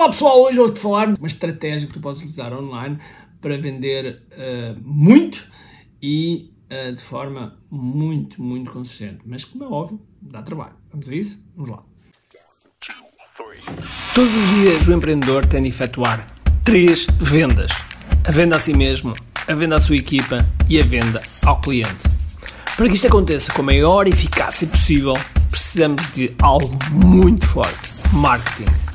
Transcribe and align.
Olá 0.00 0.08
pessoal, 0.08 0.40
hoje 0.40 0.56
vou-te 0.56 0.80
falar 0.80 1.08
de 1.08 1.18
uma 1.18 1.26
estratégia 1.26 1.86
que 1.86 1.92
tu 1.92 2.00
podes 2.00 2.20
utilizar 2.20 2.54
online 2.54 2.98
para 3.38 3.58
vender 3.58 4.22
uh, 4.32 4.80
muito 4.82 5.46
e 6.00 6.54
uh, 6.72 6.96
de 6.96 7.02
forma 7.02 7.58
muito, 7.70 8.42
muito 8.42 8.72
consistente. 8.72 9.18
Mas 9.26 9.44
como 9.44 9.62
é 9.62 9.66
óbvio, 9.66 10.00
dá 10.22 10.40
trabalho. 10.40 10.72
Vamos 10.90 11.06
a 11.06 11.14
isso? 11.14 11.38
Vamos 11.54 11.72
lá. 11.72 11.82
Todos 14.14 14.34
os 14.34 14.48
dias 14.48 14.88
o 14.88 14.92
empreendedor 14.94 15.44
tem 15.44 15.64
de 15.64 15.68
efetuar 15.68 16.34
três 16.64 17.06
vendas: 17.18 17.70
a 18.26 18.32
venda 18.32 18.56
a 18.56 18.58
si 18.58 18.72
mesmo, 18.72 19.12
a 19.46 19.54
venda 19.54 19.76
à 19.76 19.80
sua 19.80 19.96
equipa 19.96 20.38
e 20.66 20.80
a 20.80 20.82
venda 20.82 21.20
ao 21.44 21.60
cliente. 21.60 22.08
Para 22.74 22.88
que 22.88 22.94
isto 22.94 23.06
aconteça 23.06 23.52
com 23.52 23.60
a 23.60 23.66
maior 23.66 24.08
eficácia 24.08 24.66
possível, 24.66 25.12
precisamos 25.50 26.10
de 26.14 26.34
algo 26.40 26.74
muito 26.90 27.46
forte: 27.46 27.92
marketing. 28.14 28.89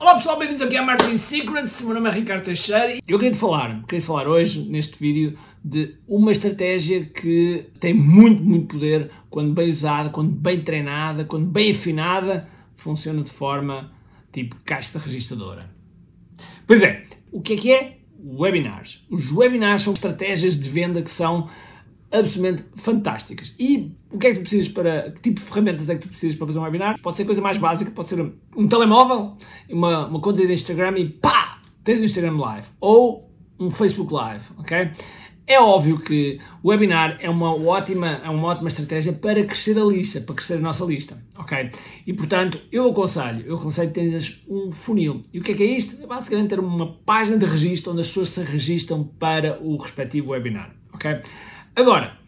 Olá 0.00 0.14
pessoal, 0.14 0.38
bem-vindos 0.38 0.62
aqui 0.62 0.78
a 0.78 0.82
Marketing 0.82 1.18
Secrets, 1.18 1.82
meu 1.82 1.92
nome 1.92 2.08
é 2.08 2.12
Ricardo 2.14 2.42
Teixeira 2.42 2.94
e 2.94 3.02
eu 3.06 3.18
queria 3.18 3.34
falar, 3.34 3.82
queria 3.82 4.00
falar 4.02 4.26
hoje 4.28 4.66
neste 4.66 4.98
vídeo 4.98 5.36
de 5.62 5.94
uma 6.08 6.32
estratégia 6.32 7.04
que 7.04 7.66
tem 7.78 7.92
muito, 7.92 8.42
muito 8.42 8.74
poder 8.74 9.10
quando 9.28 9.52
bem 9.52 9.68
usada, 9.68 10.08
quando 10.08 10.30
bem 10.30 10.62
treinada, 10.62 11.26
quando 11.26 11.44
bem 11.44 11.72
afinada, 11.72 12.48
funciona 12.72 13.22
de 13.22 13.30
forma 13.30 13.92
tipo 14.32 14.56
caixa 14.64 14.98
registradora. 14.98 15.70
Pois 16.66 16.82
é, 16.82 17.04
o 17.30 17.42
que 17.42 17.52
é 17.52 17.56
que 17.56 17.70
é? 17.70 17.98
Webinars. 18.24 19.04
Os 19.10 19.30
webinars 19.30 19.82
são 19.82 19.92
estratégias 19.92 20.58
de 20.58 20.66
venda 20.66 21.02
que 21.02 21.10
são 21.10 21.46
absolutamente 22.12 22.64
fantásticas. 22.74 23.54
E 23.58 23.96
o 24.10 24.18
que 24.18 24.26
é 24.26 24.30
que 24.30 24.36
tu 24.36 24.42
precisas 24.42 24.68
para. 24.68 25.12
Que 25.12 25.20
tipo 25.20 25.40
de 25.40 25.46
ferramentas 25.46 25.88
é 25.88 25.94
que 25.94 26.02
tu 26.02 26.08
precisas 26.08 26.36
para 26.36 26.46
fazer 26.46 26.58
um 26.58 26.62
webinar? 26.62 27.00
Pode 27.00 27.16
ser 27.16 27.24
coisa 27.24 27.40
mais 27.40 27.58
básica, 27.58 27.90
pode 27.90 28.08
ser 28.08 28.20
um, 28.56 28.68
telemóvel, 28.68 29.36
uma, 29.68 30.06
uma 30.06 30.20
conta 30.20 30.46
de 30.46 30.52
Instagram 30.52 30.98
e 30.98 31.08
pá! 31.08 31.60
Tens 31.84 32.00
um 32.00 32.04
Instagram 32.04 32.36
Live. 32.36 32.66
Ou 32.80 33.30
um 33.58 33.70
Facebook 33.70 34.12
Live, 34.12 34.44
ok? 34.58 34.90
É 35.46 35.60
óbvio 35.60 35.98
que 35.98 36.38
o 36.62 36.68
webinar 36.68 37.18
é 37.20 37.28
uma 37.28 37.52
ótima, 37.52 38.20
é 38.24 38.30
uma 38.30 38.46
ótima 38.46 38.68
estratégia 38.68 39.12
para 39.12 39.44
crescer 39.44 39.76
a 39.76 39.84
lista, 39.84 40.20
para 40.20 40.36
crescer 40.36 40.54
a 40.54 40.60
nossa 40.60 40.84
lista, 40.84 41.20
ok? 41.36 41.70
E 42.06 42.12
portanto, 42.12 42.60
eu 42.70 42.88
aconselho, 42.88 43.44
eu 43.44 43.56
aconselho 43.56 43.88
que 43.88 43.94
tenhas 43.94 44.44
um 44.48 44.70
funil. 44.70 45.20
E 45.32 45.40
o 45.40 45.42
que 45.42 45.50
é 45.50 45.54
que 45.56 45.62
é 45.64 45.66
isto? 45.66 46.00
É 46.00 46.06
basicamente 46.06 46.50
ter 46.50 46.60
uma 46.60 46.92
página 47.04 47.36
de 47.36 47.46
registro 47.46 47.90
onde 47.90 48.02
as 48.02 48.06
pessoas 48.06 48.28
se 48.28 48.40
registram 48.44 49.02
para 49.02 49.58
o 49.60 49.76
respectivo 49.76 50.30
webinar, 50.30 50.72
ok? 50.92 51.20
Agora, 51.80 52.18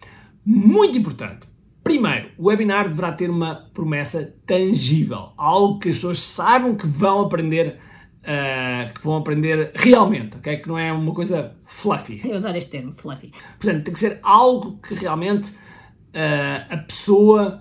muito 0.47 0.97
importante. 0.97 1.47
Primeiro, 1.85 2.31
o 2.39 2.49
webinar 2.49 2.89
deverá 2.89 3.13
ter 3.13 3.29
uma 3.29 3.69
promessa 3.75 4.35
tangível, 4.47 5.33
algo 5.37 5.79
que 5.79 5.91
as 5.91 5.97
pessoas 5.97 6.21
saibam 6.21 6.75
que 6.75 6.87
vão 6.87 7.21
aprender, 7.21 7.79
uh, 8.23 8.95
que 8.95 9.05
vão 9.05 9.19
aprender 9.19 9.73
realmente, 9.75 10.39
ok? 10.39 10.57
Que 10.57 10.69
não 10.69 10.79
é 10.79 10.91
uma 10.91 11.13
coisa 11.13 11.55
fluffy. 11.67 12.23
Eu 12.25 12.37
usar 12.37 12.57
este 12.57 12.71
termo, 12.71 12.93
fluffy. 12.93 13.31
Portanto, 13.61 13.85
tem 13.85 13.93
que 13.93 14.01
ser 14.01 14.21
algo 14.23 14.79
que 14.79 14.95
realmente 14.95 15.51
uh, 15.51 16.67
a 16.71 16.77
pessoa 16.79 17.61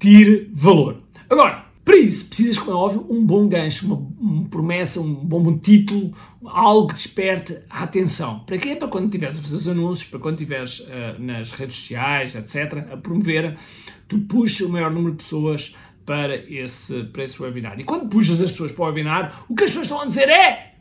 tire 0.00 0.50
valor. 0.52 1.04
Agora, 1.30 1.66
para 1.84 1.96
isso, 1.96 2.26
precisas, 2.26 2.58
como 2.58 2.70
é 2.70 2.74
óbvio, 2.74 3.06
um 3.10 3.26
bom 3.26 3.48
gancho, 3.48 3.86
uma, 3.86 3.96
uma 4.20 4.48
promessa, 4.48 5.00
um 5.00 5.14
bom 5.14 5.58
título, 5.58 6.12
algo 6.44 6.86
que 6.88 6.94
desperte 6.94 7.58
a 7.68 7.82
atenção. 7.82 8.40
Para 8.40 8.56
quê? 8.56 8.76
Para 8.76 8.86
quando 8.86 9.06
estiveres 9.06 9.36
a 9.36 9.42
fazer 9.42 9.56
os 9.56 9.66
anúncios, 9.66 10.08
para 10.08 10.20
quando 10.20 10.34
estiveres 10.34 10.78
uh, 10.80 11.18
nas 11.18 11.50
redes 11.50 11.76
sociais, 11.76 12.36
etc., 12.36 12.86
a 12.92 12.96
promover, 12.96 13.58
tu 14.06 14.20
puxas 14.20 14.60
o 14.60 14.70
maior 14.70 14.92
número 14.92 15.16
de 15.16 15.24
pessoas 15.24 15.74
para 16.06 16.36
esse, 16.36 17.02
para 17.04 17.24
esse 17.24 17.42
webinar. 17.42 17.80
E 17.80 17.84
quando 17.84 18.08
puxas 18.08 18.40
as 18.40 18.52
pessoas 18.52 18.70
para 18.70 18.84
o 18.84 18.86
webinar, 18.86 19.44
o 19.48 19.54
que 19.54 19.64
as 19.64 19.70
pessoas 19.70 19.86
estão 19.88 20.00
a 20.02 20.06
dizer 20.06 20.28
é. 20.28 20.76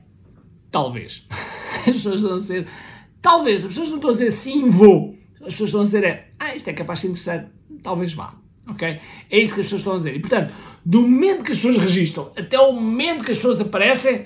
Talvez. 0.69 1.27
As 1.81 1.83
pessoas 1.83 2.21
estão 2.21 2.33
a 2.33 2.37
dizer. 2.37 2.67
Talvez. 3.21 3.61
As 3.61 3.69
pessoas 3.69 3.89
não 3.89 3.95
estão 3.95 4.09
a 4.11 4.13
dizer 4.13 4.31
sim, 4.31 4.69
vou. 4.69 5.17
As 5.41 5.47
pessoas 5.47 5.69
estão 5.69 5.81
a 5.81 5.83
dizer 5.83 6.03
é. 6.03 6.29
Ah, 6.39 6.55
isto 6.55 6.69
é 6.69 6.73
capaz 6.73 6.99
de 6.99 7.07
ser 7.07 7.07
interessante. 7.11 7.51
Talvez 7.81 8.13
vá 8.13 8.35
ok? 8.67 8.99
É 9.29 9.39
isso 9.39 9.53
que 9.53 9.61
as 9.61 9.67
pessoas 9.67 9.81
estão 9.81 9.93
a 9.93 9.97
dizer. 9.97 10.15
E, 10.15 10.19
portanto, 10.19 10.53
do 10.85 11.01
momento 11.01 11.43
que 11.43 11.51
as 11.51 11.57
pessoas 11.57 11.77
registram 11.77 12.31
até 12.37 12.59
o 12.59 12.71
momento 12.73 13.23
que 13.23 13.31
as 13.31 13.37
pessoas 13.37 13.61
aparecem, 13.61 14.25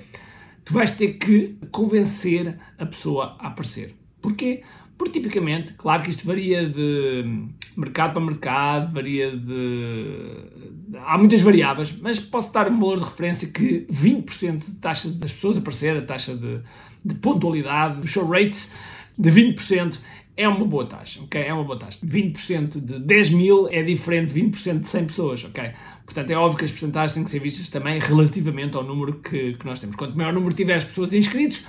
tu 0.63 0.73
vais 0.73 0.91
ter 0.91 1.13
que 1.13 1.57
convencer 1.71 2.57
a 2.77 2.85
pessoa 2.85 3.35
a 3.39 3.47
aparecer. 3.47 3.95
Porquê? 4.21 4.63
Porque, 4.97 5.19
tipicamente, 5.19 5.73
claro 5.73 6.03
que 6.03 6.09
isto 6.09 6.25
varia 6.25 6.67
de 6.67 7.45
mercado 7.75 8.13
para 8.13 8.21
mercado, 8.21 8.93
varia 8.93 9.35
de... 9.35 10.95
Há 11.05 11.17
muitas 11.17 11.41
variáveis, 11.41 11.93
mas 12.01 12.19
posso 12.19 12.51
dar 12.53 12.69
um 12.69 12.79
valor 12.79 12.99
de 12.99 13.03
referência 13.03 13.49
que 13.49 13.85
20% 13.91 14.65
de 14.65 14.71
taxa 14.73 15.09
das 15.09 15.33
pessoas 15.33 15.57
aparecer, 15.57 15.97
a 15.97 16.01
taxa 16.01 16.33
de, 16.35 16.61
de 17.03 17.15
pontualidade, 17.15 17.99
do 17.99 18.07
show 18.07 18.25
rate, 18.25 18.69
de 19.17 19.29
20% 19.29 19.97
é 20.37 20.47
uma 20.47 20.65
boa 20.65 20.85
taxa, 20.85 21.21
ok? 21.23 21.41
É 21.41 21.53
uma 21.53 21.63
boa 21.63 21.79
taxa. 21.79 22.05
20% 22.05 22.81
de 22.81 22.99
10 22.99 23.29
mil 23.29 23.67
é 23.69 23.81
diferente 23.81 24.33
de 24.33 24.41
20% 24.41 24.81
de 24.81 24.87
100 24.87 25.05
pessoas, 25.05 25.45
ok? 25.45 25.71
Portanto, 26.03 26.29
é 26.29 26.35
óbvio 26.35 26.59
que 26.59 26.65
as 26.65 26.71
porcentagens 26.71 27.13
têm 27.13 27.23
que 27.23 27.29
ser 27.29 27.39
vistas 27.39 27.69
também 27.69 27.99
relativamente 27.99 28.75
ao 28.75 28.83
número 28.83 29.13
que, 29.19 29.53
que 29.53 29.65
nós 29.65 29.79
temos. 29.79 29.95
Quanto 29.95 30.17
maior 30.17 30.33
número 30.33 30.53
tiveres 30.53 30.83
pessoas 30.83 31.13
inscritos, 31.13 31.65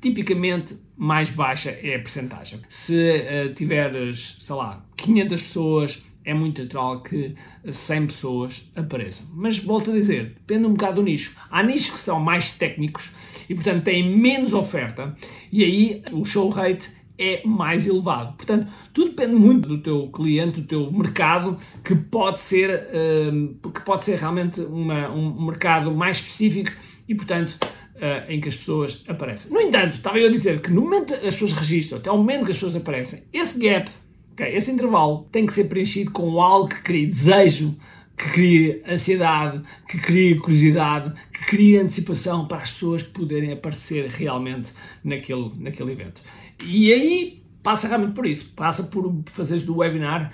tipicamente 0.00 0.76
mais 0.96 1.30
baixa 1.30 1.70
é 1.70 1.96
a 1.96 1.98
porcentagem. 1.98 2.60
Se 2.68 2.94
uh, 2.94 3.54
tiveres, 3.54 4.36
sei 4.40 4.54
lá, 4.54 4.84
500 4.96 5.42
pessoas, 5.42 6.02
é 6.26 6.34
muito 6.34 6.60
natural 6.60 7.02
que 7.02 7.34
100 7.70 8.06
pessoas 8.08 8.70
apareçam. 8.74 9.26
Mas 9.32 9.58
volto 9.58 9.90
a 9.90 9.94
dizer, 9.94 10.34
depende 10.34 10.66
um 10.66 10.72
bocado 10.72 10.96
do 10.96 11.02
nicho. 11.02 11.36
Há 11.48 11.62
nichos 11.62 11.90
que 11.90 12.00
são 12.00 12.18
mais 12.20 12.50
técnicos 12.50 13.12
e, 13.48 13.54
portanto, 13.54 13.84
têm 13.84 14.16
menos 14.16 14.52
oferta 14.52 15.14
e 15.52 15.62
aí 15.62 16.02
o 16.12 16.24
show 16.24 16.50
rate 16.50 16.95
é 17.18 17.42
mais 17.46 17.86
elevado. 17.86 18.36
Portanto, 18.36 18.70
tudo 18.92 19.10
depende 19.10 19.34
muito 19.34 19.68
do 19.68 19.78
teu 19.78 20.08
cliente, 20.08 20.60
do 20.60 20.66
teu 20.66 20.92
mercado, 20.92 21.56
que 21.82 21.94
pode 21.94 22.40
ser, 22.40 22.70
uh, 22.70 23.70
que 23.70 23.80
pode 23.82 24.04
ser 24.04 24.18
realmente 24.18 24.60
uma, 24.60 25.10
um 25.10 25.46
mercado 25.46 25.90
mais 25.92 26.18
específico 26.18 26.70
e, 27.08 27.14
portanto, 27.14 27.58
uh, 27.96 28.30
em 28.30 28.40
que 28.40 28.48
as 28.48 28.56
pessoas 28.56 29.04
aparecem. 29.08 29.52
No 29.52 29.60
entanto, 29.60 29.96
estava 29.96 30.18
eu 30.18 30.28
a 30.28 30.30
dizer 30.30 30.60
que 30.60 30.70
no 30.70 30.82
momento 30.82 31.14
que 31.18 31.26
as 31.26 31.34
pessoas 31.34 31.52
registram, 31.52 31.98
até 31.98 32.10
o 32.10 32.16
momento 32.16 32.44
que 32.44 32.50
as 32.50 32.56
pessoas 32.56 32.76
aparecem, 32.76 33.22
esse 33.32 33.58
gap, 33.58 33.90
okay, 34.32 34.54
esse 34.54 34.70
intervalo, 34.70 35.26
tem 35.32 35.46
que 35.46 35.52
ser 35.52 35.64
preenchido 35.64 36.10
com 36.10 36.40
algo 36.40 36.68
que 36.68 36.82
crie 36.82 37.06
desejo, 37.06 37.76
que 38.16 38.30
crie 38.30 38.82
ansiedade, 38.88 39.62
que 39.88 39.98
crie 39.98 40.38
curiosidade, 40.38 41.12
crie 41.46 41.78
antecipação 41.78 42.44
para 42.46 42.58
as 42.58 42.72
pessoas 42.72 43.04
poderem 43.04 43.52
aparecer 43.52 44.08
realmente 44.08 44.72
naquele, 45.02 45.52
naquele 45.58 45.92
evento. 45.92 46.20
E 46.64 46.92
aí 46.92 47.42
passa 47.62 47.86
realmente 47.86 48.14
por 48.14 48.26
isso, 48.26 48.52
passa 48.56 48.82
por 48.82 49.22
fazeres 49.26 49.62
do 49.62 49.76
webinar 49.76 50.32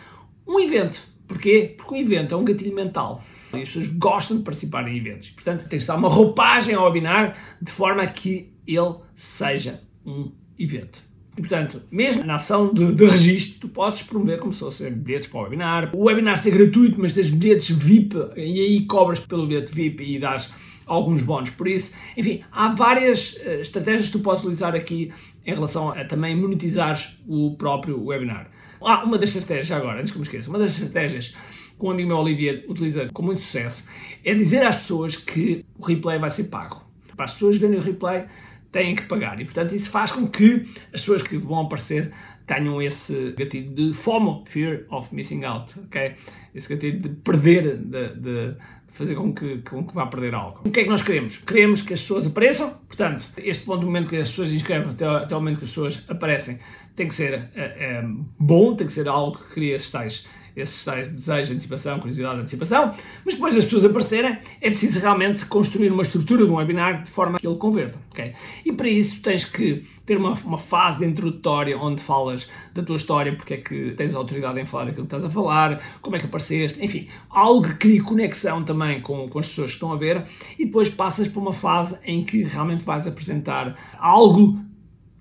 um 0.49 0.59
evento. 0.59 1.07
Porquê? 1.29 1.75
Porque 1.77 1.95
o 1.95 1.97
evento 1.97 2.35
é 2.35 2.39
um 2.39 2.45
gatilho 2.45 2.75
mental. 2.75 3.23
E 3.53 3.57
as 3.57 3.69
pessoas 3.69 3.89
gostam 3.89 4.39
de 4.39 4.43
participar 4.43 4.89
em 4.89 4.97
eventos. 4.97 5.29
Portanto, 5.31 5.69
tens 5.69 5.83
de 5.83 5.87
dar 5.87 5.97
uma 5.97 6.09
roupagem 6.09 6.75
ao 6.75 6.85
webinar 6.85 7.37
de 7.61 7.71
forma 7.71 8.07
que 8.07 8.51
ele 8.67 8.95
seja 9.15 9.81
um 10.05 10.33
evento. 10.59 10.99
E, 11.37 11.41
portanto, 11.41 11.83
mesmo 11.91 12.25
na 12.25 12.37
ação 12.37 12.73
de, 12.73 12.95
de 12.95 13.07
registro, 13.07 13.61
tu 13.61 13.69
podes 13.69 14.03
promover 14.03 14.39
como 14.39 14.53
se 14.53 14.61
fossem 14.61 14.93
bilhetes 14.93 15.29
para 15.29 15.41
o 15.41 15.43
webinar. 15.45 15.91
O 15.95 16.05
webinar 16.05 16.39
ser 16.39 16.51
gratuito, 16.51 17.01
mas 17.01 17.15
tens 17.15 17.31
bilhetes 17.31 17.71
VIP 17.71 18.17
e 18.37 18.61
aí 18.61 18.87
cobras 18.87 19.21
pelo 19.21 19.47
bilhete 19.47 19.75
VIP 19.75 20.05
e 20.05 20.19
dás 20.19 20.51
alguns 20.87 21.23
bónus 21.23 21.51
por 21.51 21.69
isso. 21.69 21.93
Enfim, 22.17 22.43
há 22.51 22.69
várias 22.69 23.35
uh, 23.35 23.61
estratégias 23.61 24.07
que 24.07 24.13
tu 24.13 24.21
podes 24.21 24.41
utilizar 24.41 24.75
aqui 24.75 25.13
em 25.45 25.55
relação 25.55 25.91
a 25.91 26.05
também 26.05 26.37
monetizares 26.37 27.19
o 27.27 27.55
próprio 27.57 28.05
webinar. 28.05 28.51
Ah, 28.85 29.05
uma 29.05 29.19
das 29.19 29.35
estratégias, 29.35 29.71
agora, 29.71 30.01
antes 30.01 30.11
que 30.11 30.19
me 30.19 30.25
esqueça, 30.25 30.49
uma 30.49 30.59
das 30.59 30.73
estratégias 30.73 31.35
que 31.79 31.87
um 31.87 31.91
amigo 31.91 32.09
meu, 32.09 32.19
Olivier, 32.19 32.65
utiliza 32.69 33.09
com 33.13 33.23
muito 33.23 33.41
sucesso 33.41 33.85
é 34.25 34.35
dizer 34.35 34.65
às 34.65 34.77
pessoas 34.77 35.17
que 35.17 35.65
o 35.79 35.85
replay 35.85 36.19
vai 36.19 36.31
ser 36.31 36.45
pago. 36.45 36.83
Para 37.17 37.27
as 37.27 37.35
pessoas 37.35 37.57
verem 37.57 37.79
o 37.79 37.83
replay, 37.83 38.25
têm 38.71 38.97
que 38.97 39.03
pagar. 39.03 39.41
E, 39.41 39.45
portanto, 39.45 39.75
isso 39.75 39.91
faz 39.91 40.11
com 40.11 40.27
que 40.27 40.65
as 40.93 41.01
pessoas 41.01 41.23
que 41.23 41.37
vão 41.37 41.61
aparecer 41.61 42.11
tenham 42.47 42.81
esse 42.83 43.33
gatilho 43.37 43.75
de 43.75 43.95
FOMO, 43.95 44.43
Fear 44.45 44.85
of 44.91 45.15
Missing 45.15 45.45
Out, 45.45 45.75
ok? 45.87 46.15
Esse 46.55 46.75
gatilho 46.75 47.01
de 47.01 47.09
perder, 47.11 47.77
de, 47.77 48.15
de 48.15 48.57
fazer 48.93 49.15
com 49.15 49.33
que, 49.33 49.59
com 49.59 49.85
que 49.85 49.95
vá 49.95 50.07
perder 50.07 50.35
algo. 50.35 50.61
O 50.65 50.71
que 50.71 50.81
é 50.81 50.85
que 50.85 50.91
nós 50.91 51.03
queremos? 51.03 51.39
Queremos 51.39 51.83
que 51.83 51.95
as 51.95 52.01
pessoas 52.01 52.27
apareçam, 52.27 52.71
portanto, 52.87 53.27
este 53.39 53.65
ponto 53.65 53.81
do 53.81 53.87
momento 53.87 54.09
que 54.09 54.17
as 54.17 54.29
pessoas 54.29 54.53
inscrevem 54.53 54.91
até, 54.91 55.07
até 55.07 55.35
o 55.35 55.41
momento 55.41 55.59
que 55.59 55.65
as 55.65 55.71
pessoas 55.71 56.05
aparecem 56.09 56.59
tem 56.95 57.09
que 57.09 57.15
ser 57.15 57.49
é, 57.55 57.63
é, 57.63 58.05
bom, 58.39 58.77
tem 58.77 58.87
que 58.87 58.93
ser 58.93 59.09
algo 59.09 59.39
que 59.39 59.55
cria 59.55 59.77
esses 59.77 59.91
tais 59.91 60.27
esses 60.57 60.85
tais 60.85 61.09
desejos, 61.09 61.51
antecipação, 61.51 61.99
curiosidade, 61.99 62.41
antecipação, 62.41 62.93
mas 63.25 63.35
depois 63.35 63.55
das 63.55 63.65
pessoas 63.65 63.85
aparecerem, 63.85 64.39
é 64.61 64.69
preciso 64.71 65.01
realmente 65.01 65.45
construir 65.47 65.91
uma 65.91 66.03
estrutura 66.03 66.45
de 66.45 66.51
um 66.51 66.57
webinar 66.57 67.03
de 67.03 67.11
forma 67.11 67.39
que 67.39 67.47
ele 67.47 67.57
converta, 67.57 67.99
ok? 68.11 68.33
E 68.65 68.73
para 68.73 68.89
isso 68.89 69.21
tens 69.21 69.45
que 69.45 69.85
ter 70.05 70.17
uma, 70.17 70.35
uma 70.45 70.59
fase 70.59 71.05
introdutória 71.05 71.79
onde 71.79 72.03
falas 72.03 72.49
da 72.75 72.83
tua 72.83 72.97
história, 72.97 73.35
porque 73.35 73.55
é 73.55 73.57
que 73.59 73.93
tens 73.93 74.15
autoridade 74.15 74.61
em 74.61 74.67
falar 74.67 74.85
aquilo 74.85 75.07
que 75.07 75.15
estás 75.15 75.25
a 75.25 75.31
falar, 75.31 75.83
como 76.01 76.17
é 76.17 76.19
que 76.19 76.27
apareceste, 76.27 76.85
enfim, 76.85 77.09
algo 77.31 77.63
que 77.69 77.75
crie 77.75 78.01
conexão 78.01 78.63
também 78.65 79.01
com, 79.01 79.29
com 79.29 79.39
as 79.39 79.49
pessoas 79.49 79.71
que 79.71 79.77
estão 79.77 79.93
a 79.93 79.97
ver, 79.97 80.25
e 80.59 80.65
depois 80.65 80.91
passas 80.91 81.29
para 81.29 81.41
uma 81.41 81.53
fase 81.53 81.99
em 82.05 82.25
que 82.25 82.43
realmente 82.43 82.85
vais 82.85 83.07
apresentar 83.07 83.75
algo 83.99 84.59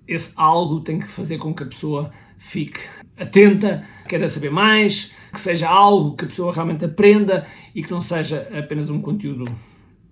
esse 0.06 0.32
algo 0.36 0.80
tem 0.80 0.98
que 0.98 1.08
fazer 1.08 1.38
com 1.38 1.54
que 1.54 1.62
a 1.62 1.66
pessoa 1.66 2.10
fique 2.36 2.80
atenta, 3.16 3.86
queira 4.08 4.28
saber 4.28 4.50
mais, 4.50 5.12
que 5.32 5.40
seja 5.40 5.68
algo 5.68 6.14
que 6.14 6.24
a 6.24 6.28
pessoa 6.28 6.52
realmente 6.52 6.84
aprenda 6.84 7.46
e 7.74 7.82
que 7.82 7.90
não 7.90 8.00
seja 8.00 8.48
apenas 8.56 8.90
um 8.90 9.00
conteúdo 9.00 9.50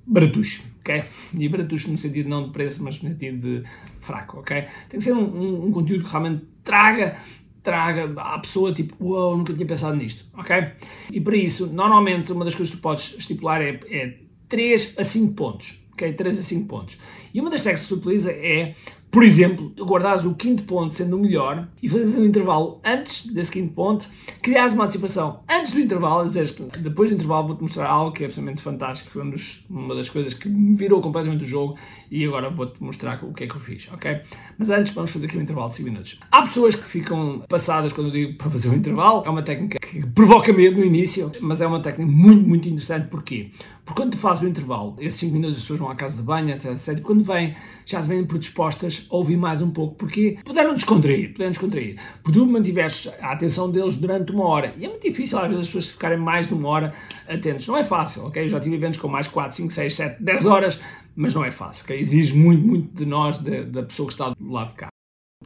baratuxo, 0.07 0.65
ok? 0.81 1.05
E 1.35 1.49
baratuxo 1.49 1.91
no 1.91 1.99
sentido 1.99 2.29
não 2.29 2.45
de 2.45 2.51
preço, 2.51 2.83
mas 2.83 3.01
no 3.03 3.11
sentido 3.11 3.41
de 3.41 3.65
fraco, 3.99 4.41
ok? 4.41 4.65
Tem 4.89 4.99
que 4.99 5.05
ser 5.05 5.13
um, 5.13 5.23
um, 5.23 5.67
um 5.67 5.73
conteúdo 5.73 6.05
que 6.05 6.11
realmente 6.11 6.45
traga 6.65 7.17
traga 7.63 8.11
à 8.19 8.39
pessoa 8.39 8.73
tipo, 8.73 8.97
uau, 9.05 9.29
wow, 9.29 9.37
nunca 9.37 9.53
tinha 9.53 9.67
pensado 9.67 9.95
nisto, 9.95 10.25
ok? 10.35 10.73
E 11.13 11.21
para 11.21 11.37
isso, 11.37 11.67
normalmente, 11.67 12.33
uma 12.33 12.45
das 12.45 12.55
coisas 12.55 12.75
que 12.75 12.81
tu 12.81 12.83
podes 12.83 13.15
estipular 13.19 13.61
é, 13.61 13.79
é 13.89 14.17
3 14.49 14.95
a 14.99 15.05
5 15.05 15.35
pontos, 15.35 15.79
ok? 15.93 16.13
3 16.13 16.39
a 16.39 16.43
5 16.43 16.67
pontos. 16.67 16.99
E 17.33 17.41
uma 17.41 17.51
das 17.51 17.63
técnicas 17.63 17.87
que 17.87 17.95
tu 17.95 17.97
utiliza 17.97 18.33
é 18.33 18.75
por 19.11 19.25
exemplo, 19.25 19.73
guardares 19.81 20.25
o 20.25 20.35
quinto 20.35 20.63
ponto 20.65 20.95
sendo 20.95 21.17
o 21.17 21.21
melhor 21.21 21.69
e 21.83 21.89
fazes 21.89 22.15
um 22.15 22.25
intervalo 22.25 22.81
antes 22.85 23.27
desse 23.27 23.51
quinto 23.51 23.75
ponto, 23.75 24.09
criares 24.41 24.73
uma 24.73 24.85
antecipação 24.85 25.41
antes 25.51 25.73
do 25.73 25.81
intervalo, 25.81 26.27
dizeres 26.27 26.53
que 26.53 26.63
depois 26.79 27.11
do 27.11 27.17
intervalo 27.17 27.49
vou-te 27.49 27.63
mostrar 27.63 27.89
algo 27.89 28.13
que 28.13 28.23
é 28.23 28.27
absolutamente 28.27 28.63
fantástico, 28.63 29.11
foi 29.11 29.23
um 29.23 29.31
uma 29.69 29.95
das 29.95 30.09
coisas 30.09 30.35
que 30.35 30.49
me 30.49 30.77
virou 30.77 31.01
completamente 31.01 31.45
o 31.45 31.47
jogo 31.47 31.77
e 32.11 32.25
agora 32.25 32.51
vou-te 32.51 32.83
mostrar 32.83 33.25
o 33.25 33.33
que 33.33 33.45
é 33.45 33.47
que 33.47 33.55
eu 33.55 33.61
fiz, 33.61 33.89
ok? 33.93 34.21
Mas 34.59 34.71
antes 34.71 34.93
vamos 34.93 35.11
fazer 35.11 35.27
aqui 35.27 35.39
um 35.39 35.43
intervalo 35.43 35.69
de 35.69 35.77
5 35.77 35.91
minutos. 35.91 36.21
Há 36.31 36.43
pessoas 36.43 36.75
que 36.75 36.85
ficam 36.85 37.43
passadas 37.49 37.93
quando 37.93 38.09
eu 38.09 38.13
digo 38.13 38.39
para 38.39 38.51
fazer 38.51 38.69
um 38.69 38.75
intervalo, 38.75 39.23
é 39.27 39.31
uma 39.31 39.43
técnica 39.43 39.80
provoca 40.15 40.53
medo 40.53 40.79
no 40.79 40.85
início, 40.85 41.31
mas 41.41 41.61
é 41.61 41.67
uma 41.67 41.81
técnica 41.81 42.11
muito, 42.11 42.47
muito 42.47 42.69
interessante, 42.69 43.09
porquê? 43.09 43.51
Porque 43.85 44.03
quando 44.03 44.13
tu 44.13 44.19
fazes 44.19 44.43
o 44.43 44.47
intervalo, 44.47 44.97
esses 45.01 45.19
5 45.19 45.33
minutos 45.33 45.57
as 45.57 45.63
pessoas 45.63 45.81
vão 45.81 45.91
à 45.91 45.95
casa 45.97 46.17
de 46.17 46.23
banho, 46.23 46.51
etc, 46.51 46.73
etc, 46.73 47.01
quando 47.01 47.25
vêm, 47.25 47.55
já 47.85 48.01
vêm 48.01 48.25
predispostas 48.25 49.07
a 49.11 49.17
ouvir 49.17 49.37
mais 49.37 49.61
um 49.61 49.71
pouco, 49.71 49.97
porque 49.97 50.39
puderam 50.45 50.75
descontrair, 50.75 51.33
puderam 51.33 51.51
descontrair. 51.51 51.97
Porque 52.23 52.39
tu 52.39 52.47
mantiveste 52.47 53.11
a 53.21 53.33
atenção 53.33 53.71
deles 53.71 53.99
durante 53.99 54.31
uma 54.31 54.47
hora. 54.47 54.75
E 54.79 54.85
é 54.85 54.89
muito 54.89 55.03
difícil 55.03 55.39
às 55.39 55.49
vezes 55.49 55.61
as 55.61 55.67
pessoas 55.67 55.87
ficarem 55.87 56.19
mais 56.19 56.47
de 56.47 56.55
uma 56.55 56.69
hora 56.69 56.93
atentos. 57.29 57.67
Não 57.67 57.77
é 57.77 57.83
fácil, 57.83 58.27
ok? 58.27 58.45
Eu 58.45 58.49
já 58.49 58.61
tive 58.61 58.77
eventos 58.77 59.01
com 59.01 59.09
mais 59.09 59.27
4, 59.27 59.57
5, 59.57 59.73
6, 59.73 59.95
7, 59.95 60.23
10 60.23 60.47
horas, 60.47 60.81
mas 61.17 61.35
não 61.35 61.45
é 61.45 61.51
fácil, 61.51 61.85
ok? 61.85 61.99
Exige 61.99 62.37
muito, 62.37 62.65
muito 62.65 62.95
de 62.97 63.05
nós, 63.05 63.39
de, 63.39 63.65
da 63.65 63.83
pessoa 63.83 64.07
que 64.07 64.13
está 64.13 64.31
do 64.31 64.53
lado 64.53 64.69
de 64.69 64.75
cá. 64.75 64.90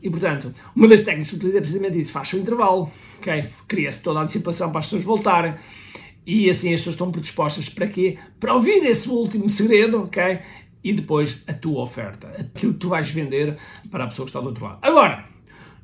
E 0.04 0.10
portanto, 0.10 0.52
uma 0.76 0.86
das 0.86 1.00
técnicas 1.00 1.30
que 1.30 1.36
utiliza 1.36 1.56
é 1.56 1.60
precisamente 1.62 1.98
isso: 1.98 2.12
faz 2.12 2.30
o 2.34 2.36
intervalo, 2.36 2.92
ok? 3.18 3.46
Cria-se 3.66 4.02
toda 4.02 4.20
a 4.20 4.22
antecipação 4.22 4.70
para 4.70 4.80
as 4.80 4.86
pessoas 4.86 5.02
voltarem. 5.02 5.54
E 6.26 6.50
assim 6.50 6.74
as 6.74 6.80
pessoas 6.80 6.94
estão 6.94 7.10
predispostas 7.10 7.70
para 7.70 7.86
quê? 7.86 8.18
Para 8.38 8.54
ouvir 8.54 8.84
esse 8.84 9.08
último 9.08 9.48
segredo, 9.48 10.02
ok? 10.02 10.40
E 10.82 10.92
depois 10.92 11.42
a 11.46 11.54
tua 11.54 11.82
oferta, 11.82 12.28
aquilo 12.38 12.74
que 12.74 12.78
tu 12.78 12.90
vais 12.90 13.08
vender 13.08 13.56
para 13.90 14.04
a 14.04 14.06
pessoa 14.06 14.26
que 14.26 14.30
está 14.30 14.40
do 14.40 14.48
outro 14.48 14.64
lado. 14.64 14.78
Agora, 14.82 15.24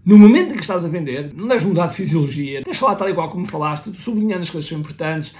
no 0.04 0.18
momento 0.18 0.52
em 0.52 0.56
que 0.56 0.62
estás 0.62 0.84
a 0.84 0.88
vender, 0.88 1.32
não 1.34 1.48
deves 1.48 1.64
mudar 1.64 1.86
de 1.86 1.94
fisiologia, 1.94 2.60
deves 2.62 2.78
falar 2.78 2.96
tal 2.96 3.08
e 3.08 3.14
qual 3.14 3.30
como 3.30 3.46
falaste, 3.46 3.90
sublinhando 3.94 4.42
as 4.42 4.50
coisas 4.50 4.68
que 4.68 4.74
são 4.74 4.80
importantes. 4.80 5.34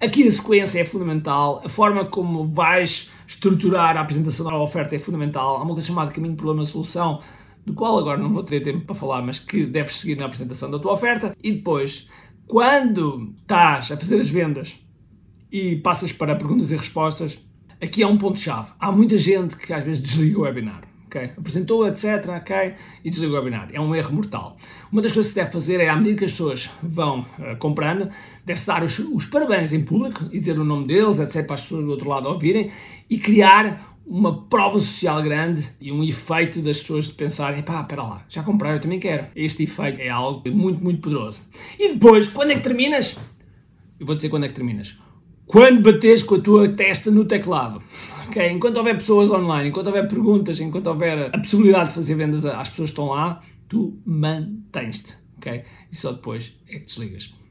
Aqui 0.00 0.26
a 0.26 0.30
sequência 0.30 0.80
é 0.80 0.84
fundamental, 0.84 1.62
a 1.64 1.68
forma 1.68 2.04
como 2.04 2.48
vais 2.48 3.10
estruturar 3.26 3.96
a 3.96 4.00
apresentação 4.00 4.44
da 4.44 4.56
oferta 4.58 4.96
é 4.96 4.98
fundamental. 4.98 5.56
Há 5.56 5.62
uma 5.62 5.74
coisa 5.74 5.86
chamada 5.86 6.10
caminho, 6.10 6.34
problema, 6.34 6.64
solução, 6.64 7.20
do 7.64 7.74
qual 7.74 7.98
agora 7.98 8.20
não 8.20 8.32
vou 8.32 8.42
ter 8.42 8.60
tempo 8.60 8.84
para 8.84 8.94
falar, 8.94 9.22
mas 9.22 9.38
que 9.38 9.64
deves 9.64 9.96
seguir 9.96 10.16
na 10.16 10.26
apresentação 10.26 10.70
da 10.70 10.78
tua 10.78 10.92
oferta. 10.92 11.32
E 11.42 11.52
depois, 11.52 12.08
quando 12.46 13.34
estás 13.40 13.90
a 13.90 13.96
fazer 13.96 14.18
as 14.18 14.28
vendas 14.28 14.78
e 15.50 15.76
passas 15.76 16.12
para 16.12 16.36
perguntas 16.36 16.70
e 16.70 16.76
respostas, 16.76 17.38
aqui 17.80 18.02
é 18.02 18.06
um 18.06 18.18
ponto-chave. 18.18 18.72
Há 18.78 18.92
muita 18.92 19.16
gente 19.18 19.56
que 19.56 19.72
às 19.72 19.84
vezes 19.84 20.02
desliga 20.02 20.38
o 20.38 20.42
webinar. 20.42 20.82
Okay? 21.06 21.30
Apresentou, 21.36 21.86
etc. 21.86 22.28
Okay? 22.40 22.74
E 23.04 23.08
desliga 23.08 23.32
o 23.32 23.36
webinar. 23.36 23.70
É 23.72 23.80
um 23.80 23.94
erro 23.94 24.12
mortal. 24.12 24.56
Uma 24.90 25.00
das 25.00 25.12
coisas 25.12 25.32
que 25.32 25.38
se 25.38 25.44
deve 25.44 25.52
fazer 25.52 25.80
é, 25.80 25.88
à 25.88 25.96
medida 25.96 26.18
que 26.18 26.24
as 26.24 26.32
pessoas 26.32 26.70
vão 26.82 27.20
uh, 27.20 27.56
comprando, 27.58 28.08
deve-se 28.44 28.66
dar 28.66 28.82
os, 28.82 28.98
os, 28.98 29.24
parabéns 29.26 29.72
em 29.72 29.84
público 29.84 30.28
e 30.32 30.40
dizer 30.40 30.58
o 30.58 30.64
nome 30.64 30.86
deles, 30.86 31.20
etc., 31.20 31.46
para 31.46 31.54
as 31.54 31.60
pessoas 31.60 31.84
do 31.84 31.90
outro 31.92 32.08
lado 32.08 32.28
ouvirem 32.28 32.70
e 33.08 33.16
criar 33.16 33.93
uma 34.06 34.46
prova 34.46 34.78
social 34.78 35.22
grande 35.22 35.66
e 35.80 35.90
um 35.90 36.04
efeito 36.04 36.60
das 36.60 36.80
pessoas 36.80 37.06
de 37.06 37.12
pensar, 37.12 37.58
epá, 37.58 37.80
espera 37.80 38.02
lá, 38.02 38.24
já 38.28 38.42
compraram, 38.42 38.76
eu 38.76 38.82
também 38.82 39.00
quero. 39.00 39.26
Este 39.34 39.62
efeito 39.62 40.00
é 40.00 40.08
algo 40.08 40.48
muito, 40.50 40.82
muito 40.82 41.00
poderoso. 41.00 41.40
E 41.78 41.94
depois, 41.94 42.28
quando 42.28 42.50
é 42.50 42.54
que 42.54 42.60
terminas? 42.60 43.16
Eu 43.98 44.06
vou 44.06 44.14
dizer 44.14 44.28
quando 44.28 44.44
é 44.44 44.48
que 44.48 44.54
terminas. 44.54 44.98
Quando 45.46 45.80
bates 45.80 46.22
com 46.22 46.36
a 46.36 46.40
tua 46.40 46.68
testa 46.68 47.10
no 47.10 47.24
teclado. 47.24 47.82
Okay? 48.28 48.50
Enquanto 48.50 48.76
houver 48.76 48.96
pessoas 48.96 49.30
online, 49.30 49.68
enquanto 49.68 49.86
houver 49.86 50.08
perguntas, 50.08 50.58
enquanto 50.60 50.86
houver 50.86 51.30
a 51.32 51.38
possibilidade 51.38 51.88
de 51.88 51.94
fazer 51.94 52.14
vendas 52.14 52.44
às 52.44 52.70
pessoas 52.70 52.90
que 52.90 53.00
estão 53.00 53.06
lá, 53.06 53.42
tu 53.68 53.98
mantens-te. 54.04 55.16
Okay? 55.38 55.64
E 55.90 55.96
só 55.96 56.12
depois 56.12 56.56
é 56.68 56.78
que 56.78 56.86
desligas. 56.86 57.43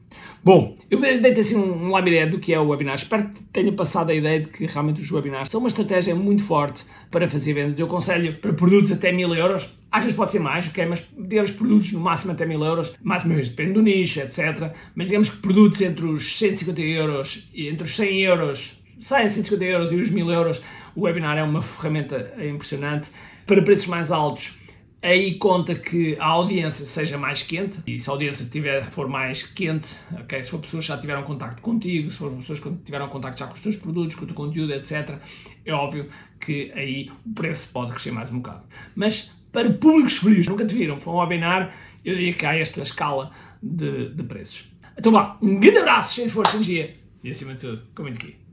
Bom, 0.44 0.76
eu 0.90 1.00
dei-te 1.00 1.40
assim 1.40 1.56
um, 1.56 1.88
lamiré 1.90 2.26
do 2.26 2.38
que 2.38 2.52
é 2.52 2.60
o 2.60 2.68
webinar. 2.68 2.96
Espero 2.96 3.30
que 3.30 3.42
tenha 3.44 3.72
passado 3.72 4.10
a 4.10 4.14
ideia 4.14 4.40
de 4.40 4.48
que 4.48 4.66
realmente 4.66 5.00
os 5.00 5.10
webinars 5.10 5.48
são 5.48 5.58
uma 5.58 5.68
estratégia 5.68 6.14
muito 6.14 6.44
forte 6.44 6.84
para 7.10 7.26
fazer 7.26 7.54
vendas. 7.54 7.80
Eu 7.80 7.86
aconselho 7.86 8.36
para 8.36 8.52
produtos 8.52 8.92
até 8.92 9.10
1000 9.10 9.34
euros. 9.36 9.74
Às 9.90 10.02
vezes 10.02 10.14
pode 10.14 10.32
ser 10.32 10.40
mais, 10.40 10.68
ok? 10.68 10.84
Mas 10.84 11.02
digamos 11.16 11.50
produtos 11.50 11.92
no 11.92 12.00
máximo 12.00 12.32
até 12.32 12.44
1000 12.44 12.62
euros. 12.62 12.94
Vez, 13.24 13.48
depende 13.48 13.72
do 13.72 13.80
nicho, 13.80 14.20
etc. 14.20 14.70
Mas 14.94 15.06
digamos 15.06 15.30
que 15.30 15.36
produtos 15.38 15.80
entre 15.80 16.04
os 16.04 16.36
150 16.38 16.78
euros 16.82 17.48
e 17.54 17.68
entre 17.68 17.84
os 17.84 17.96
100 17.96 18.20
euros, 18.20 18.78
100, 19.00 19.28
150 19.30 19.64
euros 19.64 19.92
e 19.92 19.94
os 19.94 20.10
1000 20.10 20.30
euros, 20.30 20.60
o 20.94 21.04
webinar 21.04 21.38
é 21.38 21.42
uma 21.42 21.62
ferramenta 21.62 22.34
impressionante. 22.46 23.08
Para 23.46 23.62
preços 23.62 23.86
mais 23.86 24.10
altos, 24.12 24.58
aí 25.04 25.34
conta 25.34 25.74
que 25.74 26.16
a 26.18 26.26
audiência 26.26 26.86
seja 26.86 27.18
mais 27.18 27.42
quente 27.42 27.78
e 27.86 27.98
se 27.98 28.08
a 28.08 28.12
audiência 28.14 28.46
tiver, 28.46 28.86
for 28.86 29.06
mais 29.06 29.42
quente, 29.42 29.96
okay, 30.22 30.42
se 30.42 30.50
for 30.50 30.58
pessoas 30.58 30.86
que 30.86 30.88
já 30.88 30.98
tiveram 30.98 31.22
contato 31.22 31.60
contigo, 31.60 32.10
se 32.10 32.16
for 32.16 32.32
pessoas 32.32 32.58
que 32.58 32.70
tiveram 32.76 33.06
contato 33.08 33.38
já 33.38 33.46
com 33.46 33.52
os 33.52 33.60
teus 33.60 33.76
produtos, 33.76 34.16
com 34.16 34.24
o 34.24 34.26
teu 34.26 34.34
conteúdo, 34.34 34.72
etc., 34.72 35.18
é 35.64 35.72
óbvio 35.74 36.08
que 36.40 36.72
aí 36.74 37.10
o 37.26 37.34
preço 37.34 37.68
pode 37.70 37.92
crescer 37.92 38.12
mais 38.12 38.30
um 38.30 38.38
bocado. 38.38 38.64
Mas 38.96 39.34
para 39.52 39.70
públicos 39.74 40.16
frios, 40.16 40.48
nunca 40.48 40.64
te 40.64 40.74
viram, 40.74 40.98
vão 40.98 41.16
webinar, 41.16 41.70
eu 42.02 42.14
diria 42.14 42.32
que 42.32 42.46
há 42.46 42.56
esta 42.56 42.80
escala 42.80 43.30
de, 43.62 44.08
de 44.08 44.22
preços. 44.22 44.64
Então 44.96 45.12
vá, 45.12 45.36
um 45.42 45.60
grande 45.60 45.78
abraço, 45.78 46.14
cheio 46.14 46.28
de 46.28 46.32
força, 46.32 46.56
energia 46.56 46.96
e 47.22 47.30
acima 47.30 47.52
de 47.52 47.60
tudo, 47.60 47.82
comente 47.94 48.16
aqui. 48.16 48.43